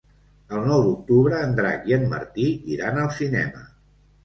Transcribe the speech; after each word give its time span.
El 0.59 0.63
nou 0.71 0.79
d'octubre 0.85 1.41
en 1.49 1.53
Drac 1.61 1.85
i 1.93 1.97
en 1.99 2.07
Martí 2.15 2.49
iran 2.79 3.01
al 3.05 3.15
cinema. 3.21 3.65